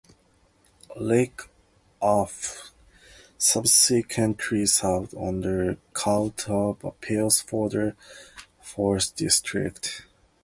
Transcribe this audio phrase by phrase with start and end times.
[0.99, 2.71] Rickhoff
[3.37, 7.95] subsequently served on the Court of Appeals for the
[8.59, 10.07] Fourth District.